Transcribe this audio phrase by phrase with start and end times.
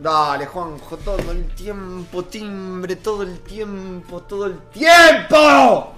[0.00, 5.94] Dale, Juanjo, todo el tiempo, timbre, todo el tiempo, todo el tiempo.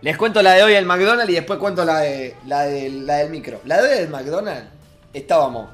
[0.00, 3.16] Les cuento la de hoy del McDonald's y después cuento la de la, de, la
[3.18, 3.60] del micro.
[3.66, 4.68] La de hoy del McDonald's
[5.12, 5.70] estábamos.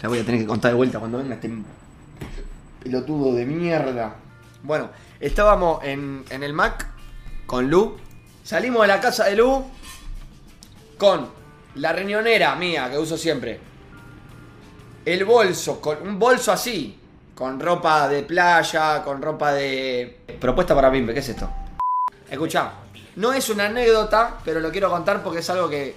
[0.00, 1.50] La voy a tener que contar de vuelta cuando venga este
[2.84, 4.14] pelotudo de mierda.
[4.62, 6.86] Bueno, estábamos en, en el Mac
[7.46, 7.96] con Lu.
[8.44, 9.64] Salimos de la casa de Lu
[10.98, 11.41] con
[11.76, 13.60] la riñonera mía que uso siempre.
[15.04, 16.98] El bolso, con un bolso así.
[17.34, 20.20] Con ropa de playa, con ropa de.
[20.40, 21.50] Propuesta para Pimpe, ¿qué es esto?
[22.30, 22.72] Escuchá,
[23.16, 25.96] no es una anécdota, pero lo quiero contar porque es algo que,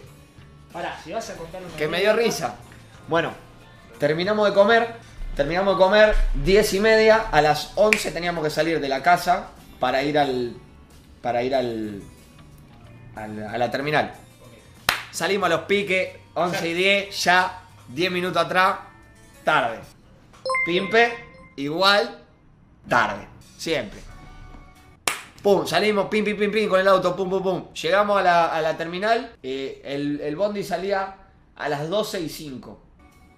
[0.71, 2.55] Pará, si vas a contar una que me dio risa.
[3.07, 3.31] Bueno,
[3.99, 4.95] terminamos de comer,
[5.35, 9.47] terminamos de comer 10 y media, a las 11 teníamos que salir de la casa
[9.79, 10.55] para ir al.
[11.21, 12.01] para ir al.
[13.15, 14.13] al- a la terminal.
[15.15, 18.79] Salimos a los piques, 11 y 10, ya 10 minutos atrás,
[19.45, 19.79] tarde.
[20.65, 21.13] Pimpe,
[21.55, 22.21] igual,
[22.89, 23.25] tarde,
[23.57, 24.01] siempre.
[25.41, 27.73] Pum, salimos, pim, pim, pim, pim, con el auto, pum, pum, pum.
[27.73, 31.15] Llegamos a la, a la terminal, eh, el, el bondi salía
[31.55, 32.81] a las 12 y 5.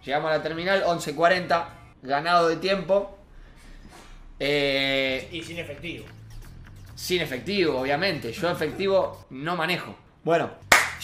[0.04, 1.66] Llegamos a la terminal, 11.40,
[2.02, 3.20] ganado de tiempo.
[4.40, 6.06] Eh, Y sin efectivo.
[6.96, 8.32] sin efectivo, obviamente.
[8.32, 9.96] Yo efectivo no manejo.
[10.24, 10.50] Bueno,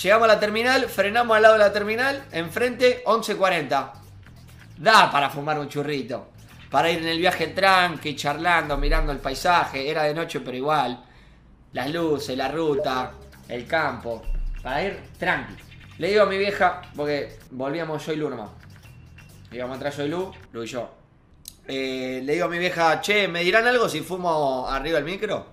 [0.02, 3.92] llegamos a la terminal, frenamos al lado de la terminal, enfrente 11.40.
[4.78, 6.30] Da para fumar un churrito.
[6.70, 9.90] Para ir en el viaje tranqui, charlando, mirando el paisaje.
[9.90, 11.04] Era de noche, pero igual.
[11.74, 13.12] Las luces, la ruta,
[13.48, 14.24] el campo.
[14.62, 15.54] Para ir tranqui.
[16.00, 18.50] Le digo a mi vieja, porque volvíamos yo y Lu nomás.
[19.52, 20.90] Íbamos atrás yo y Lu, Lu y yo.
[21.68, 25.53] Eh, le digo a mi vieja, che, ¿me dirán algo si fumo arriba del micro?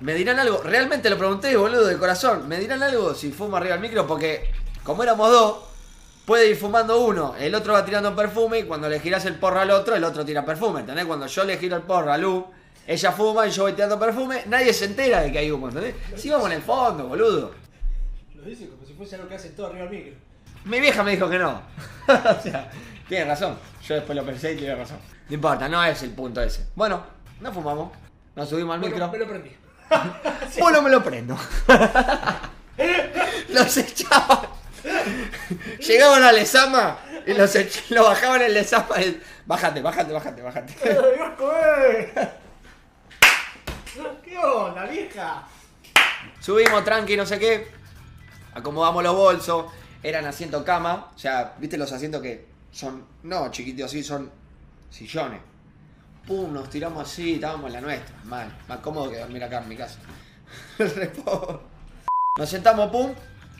[0.00, 0.62] ¿Me dirán algo?
[0.62, 2.48] Realmente lo pregunté, boludo, de corazón.
[2.48, 4.06] ¿Me dirán algo si fumo arriba del micro?
[4.06, 4.50] Porque,
[4.82, 5.58] como éramos dos,
[6.24, 9.60] puede ir fumando uno, el otro va tirando perfume y cuando le giras el porro
[9.60, 11.04] al otro, el otro tira perfume, ¿entendés?
[11.04, 12.46] Cuando yo le giro el porro a Lu,
[12.86, 15.94] ella fuma y yo voy tirando perfume, nadie se entera de que hay humo, ¿entendés?
[16.16, 17.52] Si vamos en el fondo, boludo.
[18.34, 20.14] Lo dice como si fuese algo que hacen todo arriba del micro.
[20.64, 21.50] Mi vieja me dijo que no.
[22.08, 22.70] o sea,
[23.06, 23.56] tiene razón.
[23.86, 24.98] Yo después lo pensé y tiene razón.
[25.28, 26.66] No importa, no es el punto ese.
[26.74, 27.02] Bueno,
[27.40, 27.92] no fumamos.
[28.34, 29.12] Nos subimos al Bueno, micro.
[29.12, 29.50] me lo prendí.
[30.58, 31.36] Bueno, me lo prendo.
[33.48, 34.48] los echaban.
[35.78, 39.20] Llegaban a Lesama y los ech- lo bajaban en Lesama y...
[39.46, 40.74] Bájate, bájate, bájate, bájate.
[44.24, 45.44] ¿Qué onda, vieja?
[46.40, 47.68] Subimos tranqui, no sé qué.
[48.54, 49.66] Acomodamos los bolsos.
[50.02, 51.10] Eran asiento cama.
[51.14, 53.04] O sea, ¿viste los asientos que son...
[53.24, 54.30] No, chiquitos, así son
[54.90, 55.40] sillones.
[56.30, 58.14] Pum, nos tiramos así, estábamos en la nuestra.
[58.22, 59.98] Mal, más cómodo que dormir acá en mi casa.
[62.38, 63.12] Nos sentamos, pum,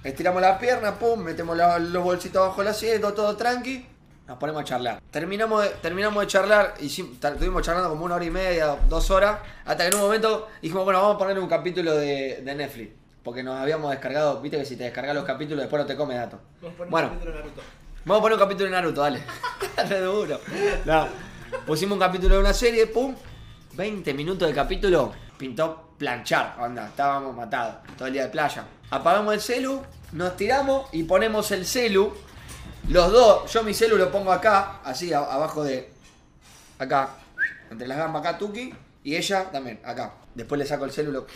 [0.04, 3.84] estiramos las piernas, pum, metemos los bolsitos bajo el asiento, todo tranqui.
[4.28, 5.00] Nos ponemos a charlar.
[5.10, 9.40] Terminamos de, terminamos de charlar, y estuvimos charlando como una hora y media, dos horas,
[9.64, 12.92] hasta que en un momento dijimos, bueno, vamos a poner un capítulo de, de Netflix.
[13.24, 16.14] Porque nos habíamos descargado, viste que si te descargas los capítulos después no te come
[16.14, 16.38] datos.
[16.62, 17.08] Vamos a poner Bueno.
[17.08, 17.62] un capítulo de Naruto.
[18.04, 19.22] Vamos a poner un capítulo de Naruto, dale.
[19.88, 20.40] Re duro.
[20.84, 21.29] No.
[21.66, 23.14] Pusimos un capítulo de una serie, pum.
[23.74, 25.12] 20 minutos de capítulo.
[25.38, 26.86] Pintó planchar, onda.
[26.88, 27.76] Estábamos matados.
[27.96, 28.64] Todo el día de playa.
[28.90, 32.12] Apagamos el celu, nos tiramos y ponemos el celu.
[32.88, 35.92] Los dos, yo mi celu lo pongo acá, así, abajo de.
[36.78, 37.10] Acá.
[37.70, 38.74] Entre las gambas acá, Tuki.
[39.04, 40.14] Y ella también, acá.
[40.34, 41.12] Después le saco el celu.
[41.12, 41.26] lo-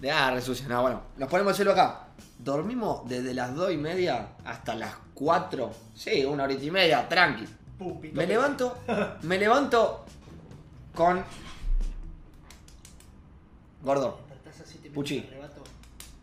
[0.00, 0.66] De ah, resucia.
[0.68, 1.02] No, bueno.
[1.18, 2.06] Nos ponemos el celu acá.
[2.38, 5.70] Dormimos desde las 2 y media hasta las 4.
[5.94, 7.46] Sí, una horita y media, tranqui.
[7.84, 8.16] Pum, pito.
[8.16, 8.78] Me levanto,
[9.22, 10.04] me levanto
[10.94, 11.22] con.
[13.82, 15.28] Gordo, Despertás así, te Puchi.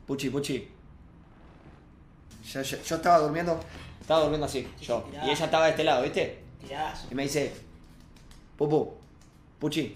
[0.07, 0.71] puchi, puchi.
[2.51, 3.59] Yo, yo- yo estaba durmiendo,
[4.01, 5.07] estaba durmiendo así, yo.
[5.23, 6.43] Y ella estaba de este lado, ¿viste?
[7.11, 7.53] Y me dice,
[8.57, 8.95] Pupu,
[9.59, 9.95] puchi,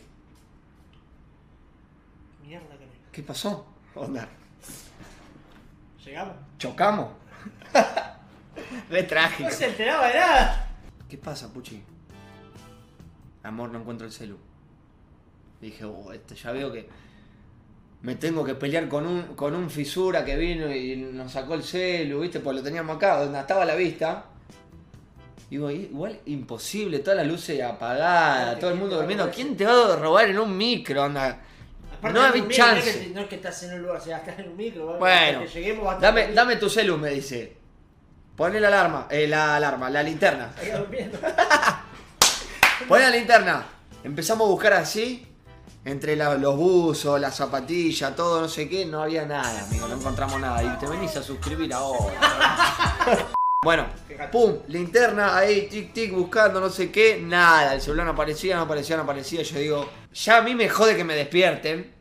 [2.45, 2.67] Mierda.
[3.11, 3.65] ¿qué pasó?
[3.95, 4.27] Onda,
[6.05, 6.35] Llegamos.
[6.59, 7.07] chocamos.
[8.91, 9.49] Re trágico.
[9.49, 10.64] No se enteraba de nada.
[11.15, 11.81] ¿Qué pasa, Puchi?
[13.43, 14.37] Amor, no encuentro el celu.
[15.61, 16.89] Dije, oh, este, ya veo que
[18.01, 21.63] me tengo que pelear con un, con un fisura que vino y nos sacó el
[21.63, 22.41] celu, ¿viste?
[22.41, 24.25] Pues lo teníamos acá, donde estaba a la vista.
[25.49, 29.31] Digo, "I- igual imposible, todas las luces apagadas, todo el mundo durmiendo.
[29.31, 31.01] ¿Quién te va a robar en un micro?
[31.01, 31.39] Aparte,
[32.11, 32.81] No micro, chance.
[32.83, 34.57] No es, que, no es que estás en un lugar, o sea, estás en un
[34.57, 34.97] micro.
[34.97, 37.63] Bueno, que lleguemos dame, dame tu celu, me dice.
[38.35, 40.51] Poné la alarma, eh, la alarma, la linterna.
[42.87, 43.65] Poné la linterna.
[44.03, 45.27] Empezamos a buscar así.
[45.87, 49.97] entre la- los buzos, las zapatillas, todo, no sé qué, no había nada, amigo, no
[49.97, 50.63] encontramos nada.
[50.63, 52.19] Y te venís a suscribir ahora.
[53.63, 53.85] bueno,
[54.31, 57.75] pum, linterna ahí, tic tic, buscando, no sé qué, nada.
[57.75, 59.43] El celular no aparecía, no aparecía, no aparecía.
[59.43, 61.93] Yo digo, ya a mí me jode que me despierten.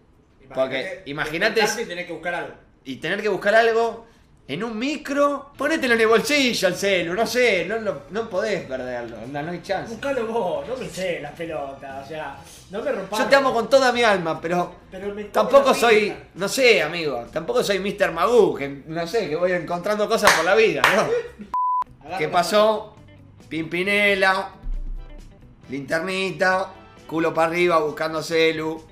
[0.55, 2.55] Porque imagínate- y que buscar algo.
[2.87, 4.07] y tener que buscar algo
[4.47, 8.65] en un micro, ponételo en el bolsillo al celu, no sé, no, lo- no podés
[8.67, 9.93] perderlo, no hay chance.
[9.95, 12.37] Buscalo vos, no me sé las pelotas, o sea,
[12.71, 13.19] no me rompas.
[13.21, 17.25] Yo te amo con toda mi alma, pero Pero me tampoco soy, no sé, amigo,
[17.33, 18.13] tampoco soy Mr.
[18.13, 22.19] Magoo, que no sé, que voy encontrando cosas por la vida, ¿no?
[22.19, 22.95] ¿Qué pasó?
[23.49, 24.51] Pimpinela,
[25.71, 26.71] linternita,
[27.07, 28.83] culo para arriba buscando celu,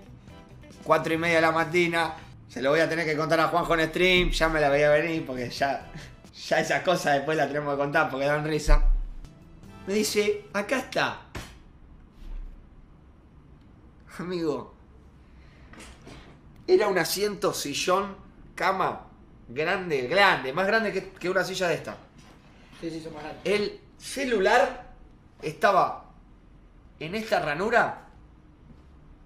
[0.84, 2.14] cuatro y media de la mañana.
[2.52, 4.90] Se lo voy a tener que contar a Juanjo en stream, ya me la veía
[4.90, 5.90] venir porque ya,
[6.34, 8.90] ya esas cosas después las tenemos que contar porque dan risa.
[9.86, 11.22] Me dice, acá está.
[14.18, 14.74] Amigo,
[16.66, 18.16] era un asiento, sillón,
[18.54, 19.06] cama,
[19.48, 21.96] grande, grande, más grande que, que una silla de esta.
[22.82, 23.42] Sí, sí, son más grandes.
[23.46, 24.92] El celular
[25.40, 26.04] estaba
[27.00, 28.08] en esta ranura,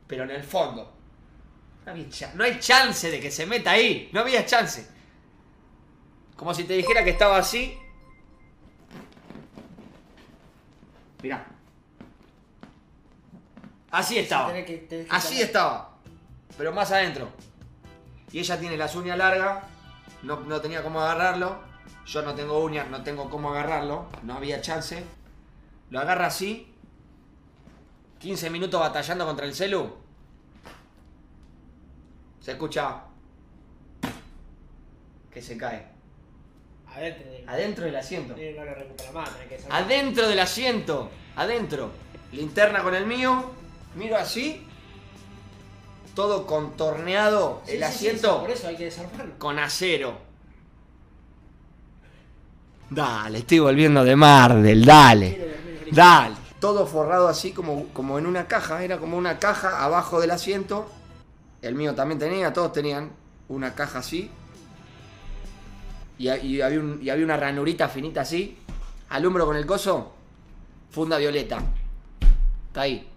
[0.07, 0.96] pero en el fondo.
[1.87, 4.11] No, había no hay chance de que se meta ahí.
[4.13, 4.87] No había chance.
[6.35, 7.79] Como si te dijera que estaba así.
[11.23, 11.47] Mirá.
[13.93, 14.53] Así estaba.
[15.11, 15.97] Así estaba.
[16.59, 17.31] Pero más adentro.
[18.33, 19.63] Y ella tiene las uñas largas.
[20.25, 21.63] No, no tenía cómo agarrarlo.
[22.05, 24.09] Yo no tengo uñas, no tengo cómo agarrarlo.
[24.25, 25.05] No había chance.
[25.91, 26.75] Lo agarra así.
[28.19, 30.06] 15 minutos batallando contra el celu.
[32.47, 33.01] Se escucha.
[35.33, 35.85] Que se cae.
[36.95, 37.45] Adentro de.
[37.45, 38.37] Adentro del asiento.
[38.37, 39.83] Sí, no lo recupera más, tenés que sacar.
[39.83, 41.11] Adentro del asiento.
[41.35, 41.91] Adentro.
[42.31, 43.51] Linterna con el mío.
[43.97, 44.65] Miro así.
[46.15, 47.63] Todo contorneado.
[47.67, 49.39] Sí, el sí, asiento sí, por eso hay que desarmarlo.
[49.41, 50.17] con acero.
[52.89, 55.57] Dale, estoy volviendo de Mardel, dale.
[55.91, 56.37] Dale.
[56.61, 58.85] Todo forrado así como, como en una caja.
[58.85, 60.89] Era como una caja abajo del asiento.
[61.63, 63.11] El mío también tenía, todos tenían
[63.49, 64.31] una caja así.
[66.19, 68.59] Y, ha- y había, un- y había una ranurita finita así.
[69.11, 70.13] Alumbro con el coso.
[70.91, 71.59] Funda violeta.
[72.69, 73.09] Está ahí.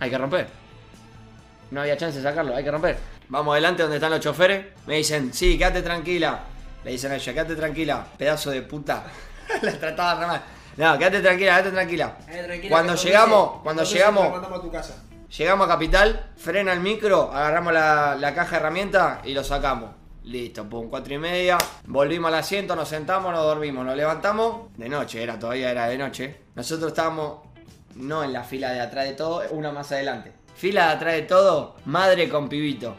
[0.00, 0.48] Hay que romper.
[1.70, 2.98] No había chance de sacarlo, hay que romper.
[3.28, 4.66] Vamos adelante donde están los choferes.
[4.86, 6.40] Me dicen, sí, quédate tranquila.
[6.84, 9.04] Le dicen a ella, quédate tranquila, pedazo de puta.
[9.62, 10.42] La trataba re mal.
[10.76, 12.16] No, quédate tranquila, quédate tranquila.
[12.28, 15.02] Eh, tranquila, Cuando llegamos, cuando llegamos, te mandamos a tu casa.
[15.36, 19.90] Llegamos a Capital, frena el micro, agarramos la, la caja de herramientas y lo sacamos.
[20.24, 21.58] Listo, pum, cuatro y media.
[21.84, 24.72] Volvimos al asiento, nos sentamos, nos dormimos, nos levantamos.
[24.76, 26.36] De noche, era, todavía era de noche.
[26.54, 27.40] Nosotros estábamos
[27.96, 30.32] no en la fila de atrás de todo, una más adelante.
[30.54, 32.94] Fila de atrás de todo, madre con pibito.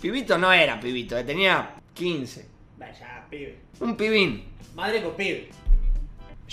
[0.00, 2.48] Pibito no era pibito, eh, tenía 15.
[2.78, 3.60] Vaya, pibe.
[3.80, 4.44] Un pibín.
[4.74, 5.50] Madre con pibe.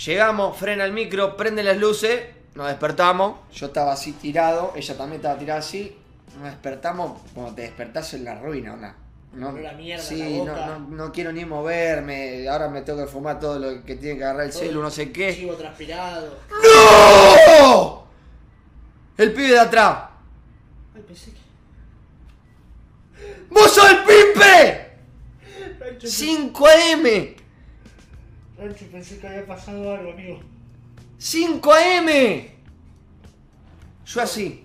[0.04, 3.36] Llegamos, frena el micro, prende las luces, nos despertamos.
[3.52, 5.96] Yo estaba así tirado, ella también estaba tirada así.
[6.36, 9.04] Nos despertamos como te despertás en la ruina, ¿no?
[9.34, 10.66] No, mierda sí, la no, boca.
[10.66, 12.48] no, no quiero ni moverme.
[12.48, 15.10] Ahora me tengo que fumar todo lo que tiene que agarrar el celu, no sé
[15.10, 15.34] qué.
[15.34, 16.38] Chivo transpirado.
[17.60, 18.04] ¡No!
[19.16, 20.04] El pibe de atrás.
[20.94, 21.40] Ay, pensé que.
[23.50, 24.90] ¡Vos sos el pipe!
[25.80, 27.34] Rancho, 5 AM.
[28.56, 30.40] Rancho, pensé que había pasado algo, amigo.
[31.18, 32.53] 5 AM.
[34.06, 34.64] Yo así.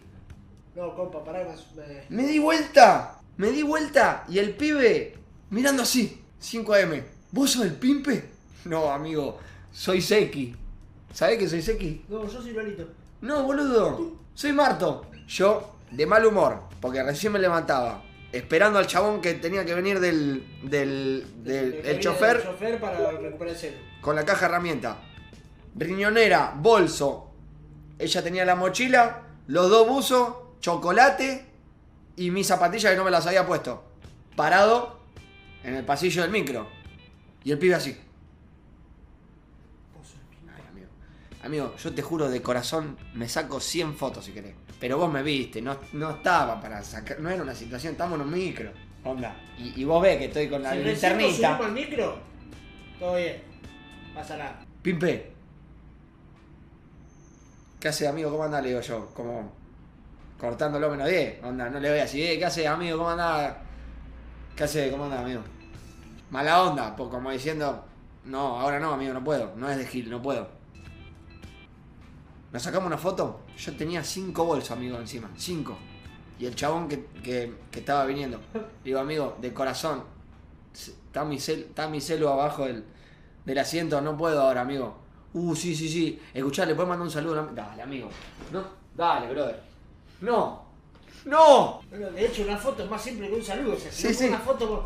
[0.75, 3.19] No, compa, pará me- Me di vuelta.
[3.37, 5.15] Me di vuelta y el pibe
[5.49, 6.21] mirando así.
[6.39, 7.03] 5 AM.
[7.31, 8.29] ¿Vos sos el pimpe?
[8.65, 9.37] No, amigo.
[9.71, 10.55] Soy Seki.
[11.13, 12.05] ¿Sabés que soy Seki?
[12.09, 12.87] No, yo soy Lolito.
[13.21, 14.13] No, boludo.
[14.33, 15.05] Soy Marto.
[15.27, 18.03] Yo, de mal humor, porque recién me levantaba.
[18.31, 20.43] Esperando al chabón que tenía que venir del.
[20.63, 21.25] del.
[21.43, 23.77] del el chofer chofer para recuperar el celu.
[24.01, 24.97] con la caja herramienta.
[25.75, 27.31] Riñonera, bolso.
[27.97, 31.43] Ella tenía la mochila, los dos buzos, chocolate
[32.15, 33.83] y mis zapatillas que no me las había puesto.
[34.35, 34.99] Parado
[35.63, 36.67] en el pasillo del micro.
[37.43, 37.97] Y el pibe así.
[39.95, 40.49] El.
[40.55, 40.87] Ay, amigo.
[41.43, 44.53] Amigo, yo te juro de corazón, me saco 100 fotos si querés.
[44.79, 48.27] Pero vos me viste, no, no estaba para sacar, no era una situación, estamos en
[48.27, 48.71] un micro.
[49.03, 49.35] Onda.
[49.57, 51.57] Y, y vos ves que estoy con la Si linternita.
[51.57, 52.19] al micro,
[52.99, 53.41] todo bien.
[54.13, 54.63] Pasa nada.
[54.83, 55.38] Pimpe.
[57.79, 58.31] ¿Qué hace, amigo?
[58.31, 58.61] ¿Cómo andás?
[58.63, 59.51] Le digo yo, como
[60.39, 61.43] cortándolo menos 10.
[61.43, 62.97] Onda, no le voy a decir, "Eh, ¿qué hace, amigo?
[62.97, 63.55] ¿Cómo andás?
[64.55, 64.91] ¿Qué hace?
[64.91, 65.41] ¿Cómo andás, amigo?
[66.31, 67.83] Mala onda, pues como diciendo,
[68.25, 69.53] no, ahora no, amigo, no puedo.
[69.55, 70.47] No es de Gil, no puedo.
[72.51, 73.41] Nos sacamos una foto.
[73.57, 75.29] Yo tenía cinco bolsos, amigo, encima.
[75.37, 75.77] Cinco.
[76.37, 78.39] Y el chabón que, que- que estaba viniendo.
[78.83, 80.03] Digo, amigo, de corazón.
[80.73, 82.83] Está mi, cel, está mi celu abajo del,
[83.45, 83.99] del asiento.
[84.01, 84.97] No puedo ahora, amigo.
[85.33, 86.19] Uh, sí, sí, sí.
[86.33, 87.49] Escuchá, ¿le puedes mandar un saludo?
[87.53, 88.09] Dale, amigo.
[88.51, 88.63] No,
[88.95, 89.59] dale, brother.
[90.21, 90.63] No.
[91.25, 91.81] No.
[91.89, 93.75] Bueno, de hecho, una foto es más simple que un saludo.
[93.75, 94.27] O sea, si Sí, no sí.
[94.27, 94.85] una foto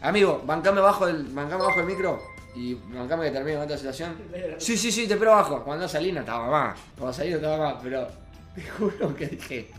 [0.00, 2.20] Amigo, bancame bajo el, bancame bajo el micro
[2.54, 4.16] y bancame que termine con esta situación.
[4.58, 5.62] Sí, sí, sí, te espero abajo.
[5.64, 6.78] Cuando salí no estaba más.
[6.96, 8.06] Cuando salí no estaba más, pero
[8.54, 9.70] te juro que dije,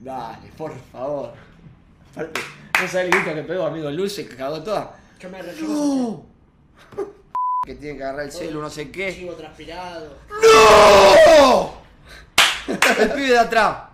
[0.00, 1.32] dale, por favor.
[2.12, 2.40] Aparte,
[2.80, 3.90] no sabes el grito que pegó, amigo.
[3.90, 4.96] Luz se cagó toda.
[5.20, 5.42] Yo me.
[5.42, 6.26] ¡No!
[7.64, 9.14] Que tiene que agarrar el celu, no sé qué.
[9.14, 10.18] Sigo transpirado.
[11.38, 11.74] ¡No!
[12.66, 13.84] El pibe de atrás.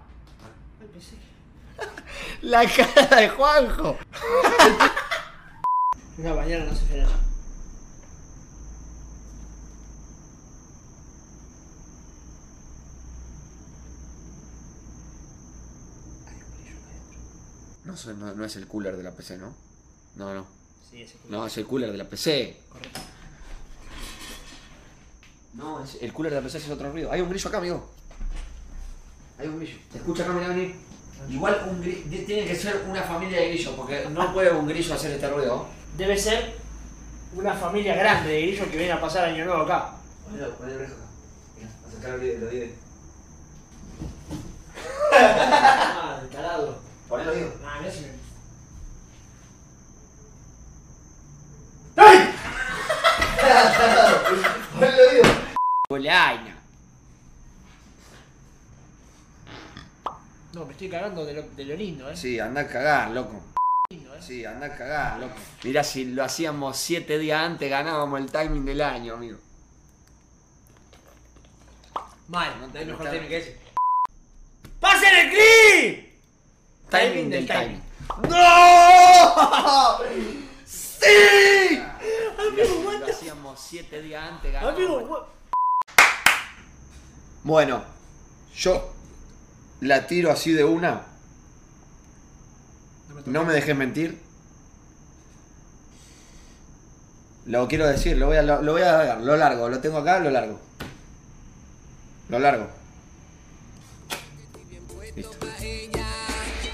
[2.41, 3.99] La cara de Juanjo.
[6.17, 7.09] Una mañana no se frena.
[17.85, 19.55] No, no, no es el cooler de la PC, ¿no?
[20.17, 20.47] No, no.
[20.91, 21.37] Sí, ese culo.
[21.37, 22.63] No, es el cooler de la PC.
[22.71, 23.01] Correcto.
[25.59, 27.11] No, es- el cooler de la PC es otro ruido.
[27.13, 27.91] Hay un grillo acá, amigo.
[29.39, 29.77] Hay un grillo.
[29.93, 30.75] ¿Te escucha acá, venir?
[31.29, 34.95] Igual un gri- tiene que ser una familia de grillos, porque no puede un grillo
[34.95, 35.67] hacer este ruido.
[35.97, 36.55] Debe ser
[37.35, 39.95] una familia grande de grillos que viene a pasar año nuevo acá.
[40.25, 41.03] Ponelo, ponelo oreja acá.
[41.57, 42.67] Mira, acercar el oído.
[45.11, 46.21] Ah.
[47.09, 47.53] Ponelo oído.
[47.65, 48.09] Ah, si me.
[54.79, 55.23] Ponelo oído.
[55.89, 56.57] Bolaina.
[60.53, 62.17] No, me estoy cagando de lo, de lo lindo, eh.
[62.17, 63.43] Sí, anda a cagar, loco.
[63.91, 64.19] Lindo, eh.
[64.23, 65.35] Sí, anda a cagar, loco.
[65.65, 69.39] Mirá, si lo hacíamos siete días antes, ganábamos el timing del año, amigo.
[72.29, 73.59] Mal, No te- hay no mejor timing que ese.
[74.79, 76.09] ¡Pasen el clip!
[76.91, 77.83] Timing del timing.
[78.29, 79.99] ¡No!
[80.65, 81.83] ¡Sí!
[82.53, 84.79] Mirá, si lo hacíamos siete días antes, ganábamos.
[84.79, 85.27] Amigo, what-
[87.43, 87.83] Bueno,
[88.55, 88.93] yo
[89.81, 91.03] la tiro así de una.
[93.27, 94.19] No me, dejes mentir.
[97.47, 99.99] Lo quiero decir, lo voy a, lo, lo voy a dar, lo largo, lo tengo
[99.99, 100.61] acá, lo largo.
[102.29, 102.69] Lo largo.
[105.17, 105.37] Listo.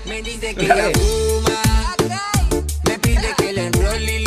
[0.07, 0.69] Me pide que
[3.53, 4.24] le